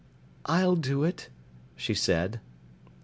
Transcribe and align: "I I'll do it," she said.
"I 0.47 0.61
I'll 0.61 0.77
do 0.77 1.03
it," 1.03 1.29
she 1.75 1.93
said. 1.93 2.39